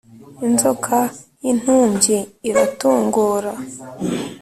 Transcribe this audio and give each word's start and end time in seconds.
Inzoka 0.45 0.97
y'intumbyi 1.43 2.17
iratongora 2.49 3.51